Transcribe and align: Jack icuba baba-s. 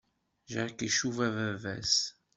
Jack 0.51 0.75
icuba 0.87 1.25
baba-s. 1.35 1.95